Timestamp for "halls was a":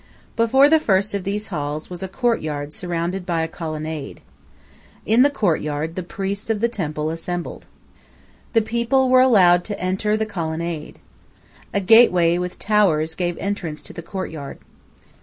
1.49-2.07